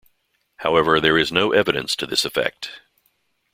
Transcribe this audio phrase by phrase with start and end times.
[0.55, 2.81] However, there is no evidence to this effect.